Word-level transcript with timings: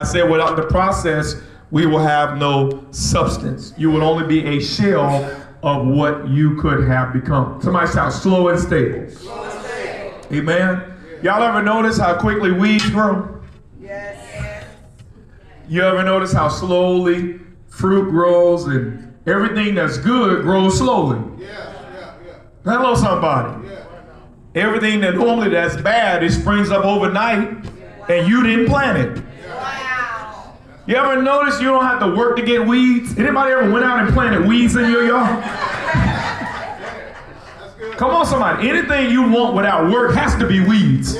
I 0.00 0.06
said 0.06 0.30
without 0.30 0.56
the 0.56 0.62
process, 0.62 1.34
we 1.70 1.84
will 1.84 1.98
have 1.98 2.38
no 2.38 2.86
substance. 2.90 3.74
You 3.76 3.90
will 3.90 4.02
only 4.02 4.26
be 4.26 4.46
a 4.46 4.60
shell 4.60 5.30
of 5.62 5.86
what 5.86 6.26
you 6.26 6.58
could 6.60 6.88
have 6.88 7.12
become. 7.12 7.60
Somebody 7.60 7.92
shout 7.92 8.12
slow 8.14 8.48
and 8.48 8.58
stable. 8.58 9.10
Slow 9.10 9.44
and 9.44 9.62
stable. 9.62 10.20
Amen. 10.32 10.94
Y'all 11.22 11.42
ever 11.42 11.62
notice 11.62 11.98
how 11.98 12.18
quickly 12.18 12.50
weeds 12.50 12.88
grow? 12.88 13.42
Yes. 13.78 14.64
You 15.68 15.82
ever 15.82 16.02
notice 16.02 16.32
how 16.32 16.48
slowly 16.48 17.38
fruit 17.68 18.08
grows 18.08 18.64
and 18.64 19.14
everything 19.26 19.74
that's 19.74 19.98
good 19.98 20.42
grows 20.42 20.78
slowly? 20.78 21.18
Yeah, 21.38 21.46
yeah, 21.92 22.14
yeah. 22.24 22.38
Hello, 22.64 22.94
somebody. 22.94 23.68
Yeah. 23.68 23.84
Everything 24.54 25.00
that 25.02 25.14
normally 25.16 25.50
that's 25.50 25.76
bad, 25.76 26.24
it 26.24 26.32
springs 26.32 26.70
up 26.70 26.86
overnight 26.86 27.66
and 28.08 28.26
you 28.26 28.42
didn't 28.42 28.66
plant 28.66 28.96
it. 28.96 29.24
You 30.86 30.96
ever 30.96 31.20
notice 31.22 31.60
you 31.60 31.68
don't 31.68 31.84
have 31.84 32.00
to 32.00 32.14
work 32.16 32.36
to 32.36 32.42
get 32.42 32.66
weeds? 32.66 33.16
Anybody 33.18 33.52
ever 33.52 33.70
went 33.70 33.84
out 33.84 34.00
and 34.00 34.12
planted 34.14 34.46
weeds 34.46 34.76
in 34.76 34.90
your 34.90 35.06
yard? 35.06 35.44
Come 37.96 38.10
on, 38.12 38.24
somebody. 38.24 38.68
Anything 38.68 39.10
you 39.10 39.30
want 39.30 39.54
without 39.54 39.92
work 39.92 40.14
has 40.14 40.34
to 40.36 40.48
be 40.48 40.60
weeds. 40.60 41.16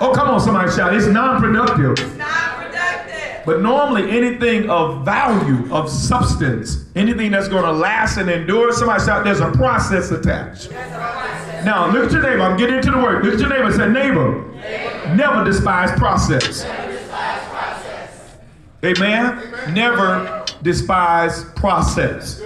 Oh, 0.00 0.12
come 0.14 0.28
on, 0.28 0.40
somebody 0.40 0.70
shout. 0.72 0.92
It's 0.92 1.06
non-productive. 1.06 1.92
It's 1.92 2.16
non-productive. 2.16 3.46
But 3.46 3.60
normally 3.62 4.10
anything 4.10 4.68
of 4.68 5.04
value, 5.04 5.72
of 5.72 5.88
substance, 5.88 6.84
anything 6.96 7.30
that's 7.30 7.46
going 7.46 7.62
to 7.64 7.72
last 7.72 8.16
and 8.16 8.28
endure, 8.28 8.72
somebody 8.72 9.04
shout, 9.04 9.24
there's 9.24 9.40
a 9.40 9.52
process 9.52 10.10
attached. 10.10 10.72
Now, 11.64 11.90
look 11.92 12.06
at 12.06 12.12
your 12.12 12.22
neighbor. 12.22 12.42
I'm 12.42 12.58
getting 12.58 12.76
into 12.76 12.90
the 12.90 12.98
word. 12.98 13.24
Look 13.24 13.34
at 13.34 13.40
your 13.40 13.48
neighbor. 13.48 13.72
Say, 13.72 13.88
neighbor, 13.88 14.52
neighbor. 14.56 15.14
never 15.14 15.44
despise 15.44 15.96
process. 15.98 16.64
Amen? 18.84 19.38
Amen. 19.38 19.74
Never 19.74 20.44
despise 20.62 21.44
process. 21.56 22.42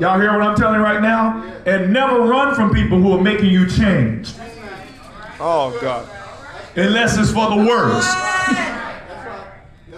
Y'all 0.00 0.18
hear 0.18 0.32
what 0.32 0.42
I'm 0.42 0.56
telling 0.56 0.80
you 0.80 0.84
right 0.84 1.00
now? 1.00 1.42
And 1.64 1.92
never 1.92 2.20
run 2.22 2.54
from 2.54 2.72
people 2.74 3.00
who 3.00 3.12
are 3.12 3.22
making 3.22 3.50
you 3.50 3.68
change. 3.68 4.32
Oh, 5.38 5.78
God. 5.80 6.08
Unless 6.74 7.16
it's 7.18 7.30
for 7.30 7.50
the 7.50 7.56
worst. 7.56 8.08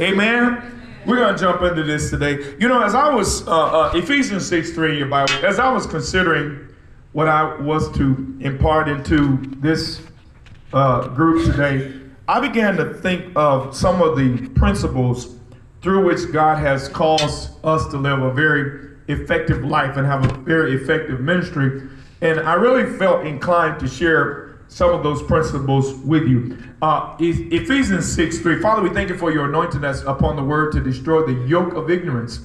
Amen? 0.01 0.93
We're 1.07 1.17
going 1.17 1.35
to 1.35 1.41
jump 1.41 1.63
into 1.63 1.83
this 1.85 2.11
today. 2.11 2.55
You 2.61 2.69
know, 2.69 2.83
as 2.83 2.95
I 2.95 3.13
was, 3.13 3.47
uh, 3.49 3.51
uh, 3.51 3.93
Ephesians 3.95 4.47
6 4.47 4.73
3 4.73 4.93
in 4.93 4.99
your 4.99 5.09
Bible, 5.09 5.33
as 5.45 5.59
I 5.59 5.73
was 5.73 5.87
considering 5.87 6.69
what 7.13 7.29
I 7.29 7.57
was 7.61 7.91
to 7.97 8.37
impart 8.41 8.89
into 8.89 9.39
this 9.57 10.03
uh, 10.75 11.09
group 11.09 11.47
today, 11.47 11.99
I 12.29 12.41
began 12.41 12.77
to 12.77 12.93
think 12.93 13.33
of 13.35 13.75
some 13.75 14.03
of 14.03 14.19
the 14.19 14.49
principles 14.51 15.38
through 15.83 16.05
which 16.05 16.33
God 16.33 16.59
has 16.59 16.89
caused 16.89 17.51
us 17.65 17.87
to 17.89 17.99
live 17.99 18.21
a 18.21 18.33
very 18.33 18.97
effective 19.09 19.65
life 19.65 19.97
and 19.97 20.07
have 20.07 20.25
a 20.25 20.35
very 20.39 20.75
effective 20.75 21.21
ministry. 21.21 21.83
And 22.21 22.41
I 22.41 22.55
really 22.55 22.99
felt 22.99 23.27
inclined 23.27 23.81
to 23.81 23.89
share 23.89 24.59
some 24.69 24.93
of 24.93 25.03
those 25.03 25.23
principles 25.23 25.95
with 26.01 26.25
you. 26.25 26.59
Uh, 26.83 27.17
Ephesians 27.19 28.13
6 28.13 28.39
3. 28.41 28.61
Father, 28.61 28.83
we 28.83 28.91
thank 28.91 29.09
you 29.09 29.17
for 29.17 29.33
your 29.33 29.49
anointing 29.49 29.81
that's 29.81 30.03
upon 30.03 30.37
the 30.37 30.45
word 30.45 30.73
to 30.73 30.81
destroy 30.81 31.25
the 31.25 31.47
yoke 31.47 31.75
of 31.75 31.91
ignorance 31.91 32.41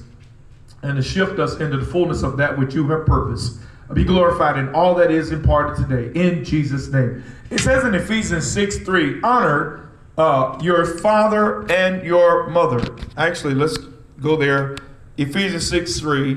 and 0.82 0.96
to 0.96 1.02
shift 1.02 1.38
us 1.38 1.60
into 1.60 1.76
the 1.76 1.84
fullness 1.84 2.22
of 2.22 2.36
that 2.36 2.58
which 2.58 2.74
you 2.74 2.88
have 2.88 3.06
purposed. 3.06 3.58
Be 3.92 4.04
glorified 4.04 4.58
in 4.58 4.74
all 4.74 4.94
that 4.94 5.10
is 5.10 5.30
imparted 5.30 5.86
today. 5.86 6.18
In 6.18 6.44
Jesus' 6.44 6.88
name. 6.88 7.22
It 7.50 7.60
says 7.60 7.84
in 7.84 7.94
Ephesians 7.94 8.50
6 8.50 8.78
3, 8.78 9.20
honor 9.22 9.83
uh, 10.16 10.58
your 10.62 10.84
father 10.84 11.70
and 11.70 12.04
your 12.04 12.48
mother. 12.48 12.96
Actually, 13.16 13.54
let's 13.54 13.78
go 14.20 14.36
there. 14.36 14.76
Ephesians 15.16 15.68
6 15.68 16.00
3, 16.00 16.36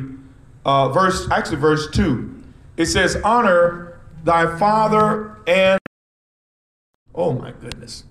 uh, 0.65 0.89
verse, 0.89 1.27
actually, 1.31 1.57
verse 1.57 1.89
2. 1.91 2.43
It 2.77 2.85
says, 2.85 3.17
Honor 3.23 3.99
thy 4.23 4.57
father 4.57 5.37
and, 5.47 5.79
oh 7.15 7.33
my 7.33 7.51
goodness, 7.51 8.03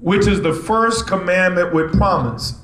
which 0.00 0.26
is 0.26 0.42
the 0.42 0.52
first 0.52 1.06
commandment 1.06 1.72
with 1.74 1.96
promise, 1.96 2.60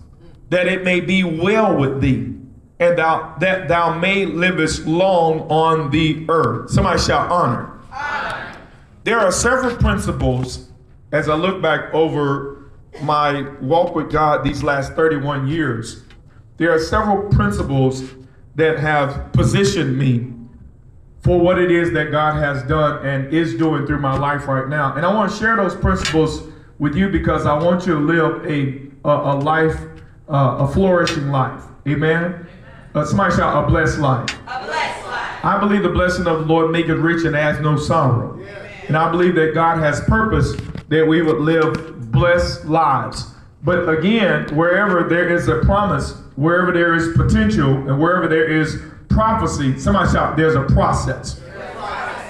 that 0.50 0.66
it 0.66 0.84
may 0.84 1.00
be 1.00 1.24
well 1.24 1.76
with 1.76 2.00
thee, 2.00 2.34
and 2.80 2.98
thou, 2.98 3.36
that 3.38 3.68
thou 3.68 3.98
may 3.98 4.26
livest 4.26 4.86
long 4.86 5.40
on 5.42 5.90
the 5.90 6.24
earth. 6.28 6.70
Somebody 6.70 7.00
shall 7.00 7.32
honor. 7.32 7.78
honor. 7.92 8.56
There 9.04 9.18
are 9.18 9.32
several 9.32 9.76
principles 9.76 10.71
as 11.12 11.28
I 11.28 11.34
look 11.34 11.62
back 11.62 11.92
over 11.94 12.70
my 13.02 13.48
walk 13.60 13.94
with 13.94 14.10
God 14.10 14.42
these 14.42 14.62
last 14.62 14.94
31 14.94 15.46
years, 15.46 16.02
there 16.56 16.72
are 16.72 16.78
several 16.78 17.28
principles 17.30 18.02
that 18.54 18.78
have 18.78 19.32
positioned 19.32 19.96
me 19.96 20.32
for 21.20 21.38
what 21.38 21.58
it 21.58 21.70
is 21.70 21.92
that 21.92 22.10
God 22.10 22.34
has 22.36 22.62
done 22.64 23.06
and 23.06 23.32
is 23.32 23.54
doing 23.54 23.86
through 23.86 24.00
my 24.00 24.16
life 24.16 24.48
right 24.48 24.68
now. 24.68 24.94
And 24.94 25.06
I 25.06 25.14
want 25.14 25.30
to 25.30 25.38
share 25.38 25.56
those 25.56 25.76
principles 25.76 26.48
with 26.78 26.96
you 26.96 27.08
because 27.08 27.46
I 27.46 27.54
want 27.62 27.86
you 27.86 27.94
to 27.94 28.00
live 28.00 28.44
a, 28.44 29.08
a, 29.08 29.34
a 29.34 29.34
life, 29.36 29.76
uh, 30.28 30.56
a 30.60 30.68
flourishing 30.68 31.30
life. 31.30 31.62
Amen? 31.86 32.46
Uh, 32.94 33.04
somebody 33.04 33.34
shout, 33.36 33.64
a 33.64 33.66
blessed 33.66 33.98
life. 33.98 34.28
A 34.48 34.64
blessed 34.64 35.06
life. 35.06 35.44
I 35.44 35.58
believe 35.60 35.82
the 35.82 35.90
blessing 35.90 36.26
of 36.26 36.40
the 36.40 36.46
Lord 36.46 36.70
maketh 36.70 36.98
rich 36.98 37.24
and 37.24 37.36
adds 37.36 37.60
no 37.60 37.76
sorrow. 37.76 38.38
Yeah. 38.38 38.68
And 38.88 38.96
I 38.96 39.10
believe 39.10 39.34
that 39.36 39.54
God 39.54 39.78
has 39.78 40.00
purpose 40.00 40.54
that 40.92 41.06
we 41.06 41.22
would 41.22 41.40
live 41.40 42.10
blessed 42.10 42.66
lives. 42.66 43.32
But 43.64 43.88
again, 43.88 44.54
wherever 44.54 45.08
there 45.08 45.28
is 45.28 45.48
a 45.48 45.60
promise, 45.60 46.12
wherever 46.36 46.72
there 46.72 46.94
is 46.94 47.16
potential, 47.16 47.88
and 47.88 48.00
wherever 48.00 48.28
there 48.28 48.44
is 48.44 48.82
prophecy, 49.08 49.78
somebody 49.78 50.10
shout, 50.10 50.36
there's 50.36 50.54
a 50.54 50.64
process. 50.64 51.40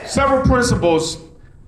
Several 0.06 0.42
principles 0.42 1.18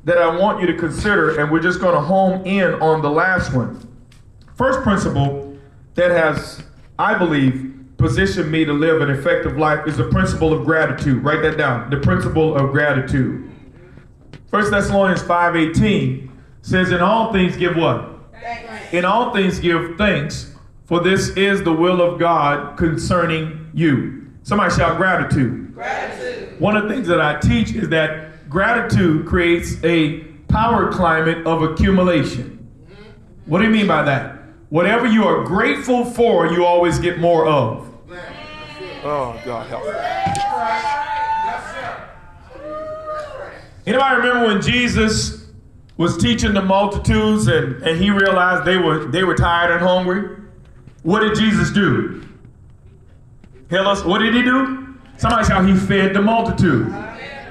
that 0.05 0.19
I 0.19 0.37
want 0.37 0.61
you 0.61 0.67
to 0.67 0.75
consider, 0.75 1.41
and 1.41 1.51
we're 1.51 1.63
just 1.63 1.81
going 1.81 1.95
to 1.95 2.01
home 2.01 2.45
in 2.47 2.75
on 2.75 3.01
the 3.01 3.11
last 3.11 3.55
one. 3.55 3.89
First 4.55 4.83
principle 4.83 5.59
that 5.95 6.11
has, 6.11 6.63
I 6.99 7.17
believe, 7.17 7.75
positioned 7.97 8.53
me 8.53 8.65
to 8.67 8.73
live 8.73 9.01
an 9.01 9.09
effective 9.11 9.57
life 9.57 9.87
is 9.87 9.97
the 9.97 10.05
principle 10.11 10.53
of 10.53 10.67
gratitude. 10.67 11.25
Write 11.25 11.43
that 11.43 11.57
down. 11.57 11.89
The 11.89 11.97
principle 11.97 12.55
of 12.55 12.71
gratitude. 12.71 13.51
1 14.51 14.71
Thessalonians 14.71 15.23
5:18 15.23 16.31
says, 16.65 16.91
In 16.91 17.01
all 17.01 17.33
things 17.33 17.57
give 17.57 17.77
what? 17.77 18.11
Thanks. 18.33 18.93
In 18.93 19.05
all 19.05 19.33
things 19.33 19.61
give 19.61 19.97
thanks, 19.97 20.53
for 20.87 21.01
this 21.01 21.31
is 21.31 21.63
the 21.63 21.73
will 21.73 22.01
of 22.01 22.19
God 22.19 22.77
concerning 22.77 23.71
you. 23.75 24.31
Somebody 24.43 24.75
shout 24.75 24.97
gratitude. 24.97 25.75
Gratitude. 25.75 26.59
One 26.61 26.77
of 26.77 26.85
the 26.85 26.95
things 26.95 27.07
that 27.09 27.21
I 27.21 27.39
teach 27.39 27.73
is 27.73 27.89
that 27.91 28.49
gratitude 28.49 29.27
creates 29.27 29.83
a 29.85 30.21
power 30.49 30.91
climate 30.91 31.47
of 31.47 31.63
accumulation. 31.63 32.67
Mm-hmm. 32.91 33.51
What 33.51 33.59
do 33.59 33.65
you 33.65 33.71
mean 33.71 33.87
by 33.87 34.03
that? 34.03 34.39
Whatever 34.71 35.07
you 35.07 35.25
are 35.25 35.45
grateful 35.45 36.05
for, 36.05 36.47
you 36.47 36.65
always 36.65 36.99
get 36.99 37.19
more 37.19 37.47
of. 37.47 37.91
Oh, 39.05 39.39
God 39.45 39.67
help. 39.69 39.85
Anybody 43.87 44.17
remember 44.17 44.47
when 44.47 44.63
Jesus 44.63 45.44
was 45.97 46.17
teaching 46.17 46.55
the 46.55 46.63
multitudes 46.63 47.47
and, 47.47 47.83
and 47.83 48.01
he 48.01 48.11
realized 48.11 48.65
they 48.65 48.77
were 48.77 49.07
they 49.07 49.25
were 49.25 49.35
tired 49.35 49.71
and 49.73 49.81
hungry. 49.81 50.39
What 51.03 51.21
did 51.21 51.37
Jesus 51.37 51.71
do? 51.71 52.27
Tell 53.69 53.87
us, 53.87 54.05
what 54.05 54.19
did 54.19 54.35
he 54.35 54.43
do? 54.43 54.97
Somebody 55.17 55.47
shout, 55.47 55.67
he 55.67 55.75
fed 55.75 56.15
the 56.15 56.23
multitude. 56.23 56.91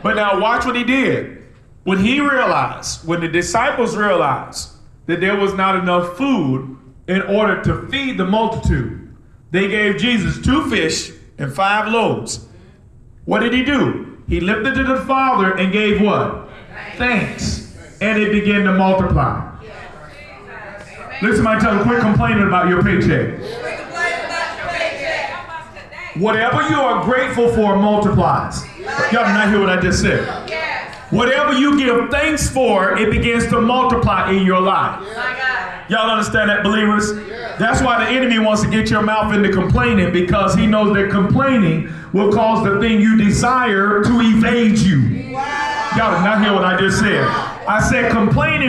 But 0.02 0.16
now 0.16 0.40
watch 0.40 0.66
what 0.66 0.76
he 0.76 0.84
did. 0.84 1.44
When 1.84 2.00
he 2.00 2.20
realized, 2.20 3.08
when 3.08 3.22
the 3.22 3.28
disciples 3.28 3.96
realized 3.96 4.72
that 5.06 5.20
there 5.22 5.36
was 5.36 5.54
not 5.54 5.76
enough 5.76 6.18
food 6.18 6.78
in 7.08 7.22
order 7.24 7.62
to 7.64 7.88
feed 7.88 8.18
the 8.18 8.26
multitude, 8.26 9.16
they 9.52 9.68
gave 9.68 9.98
Jesus 9.98 10.44
two 10.44 10.70
fish 10.70 11.12
and 11.38 11.54
five 11.54 11.92
loaves. 11.92 12.48
What 13.26 13.40
did 13.40 13.54
he 13.54 13.64
do? 13.64 14.22
He 14.28 14.40
lifted 14.40 14.76
to 14.76 14.84
the 14.84 15.02
Father 15.02 15.58
and 15.58 15.72
gave 15.72 16.02
what? 16.02 16.50
Thanks 16.98 17.63
and 18.04 18.22
it 18.22 18.34
began 18.34 18.66
to 18.66 18.74
multiply. 18.74 19.50
Listen, 21.22 21.44
my 21.44 21.58
tell 21.58 21.82
quit 21.84 22.02
complaining 22.02 22.46
about 22.46 22.68
your 22.68 22.84
paycheck. 22.84 23.40
Whatever 26.18 26.62
you 26.70 26.76
are 26.76 27.06
grateful 27.06 27.48
for 27.54 27.78
multiplies. 27.78 28.66
Y'all 29.12 29.24
not 29.24 29.50
hear 29.50 29.60
what 29.60 29.70
I 29.70 29.80
just 29.80 30.02
said? 30.02 30.28
Whatever 31.12 31.54
you 31.54 31.78
give 31.78 32.10
thanks 32.10 32.50
for, 32.50 32.98
it 32.98 33.10
begins 33.10 33.48
to 33.48 33.62
multiply 33.62 34.32
in 34.32 34.46
your 34.46 34.60
life. 34.60 35.02
Y'all 35.90 36.10
understand 36.10 36.50
that, 36.50 36.64
believers? 36.64 37.14
That's 37.58 37.82
why 37.82 38.04
the 38.04 38.12
enemy 38.12 38.40
wants 38.40 38.64
to 38.64 38.70
get 38.70 38.90
your 38.90 39.02
mouth 39.02 39.34
into 39.34 39.52
complaining 39.52 40.12
because 40.12 40.56
he 40.56 40.68
knows 40.68 40.94
that 40.96 41.10
complaining 41.10 41.94
will 42.12 42.34
cause 42.34 42.66
the 42.66 42.80
thing 42.80 43.00
you 43.00 43.18
desire 43.18 44.04
to 44.04 44.20
evade 44.22 44.78
you. 44.80 45.00
Y'all 45.96 46.18
did 46.18 46.24
not 46.24 46.44
hear 46.44 46.54
what 46.54 46.66
I 46.66 46.78
just 46.80 47.00
said. 47.00 47.53
I 47.68 47.80
said 47.80 48.12
complaining 48.12 48.68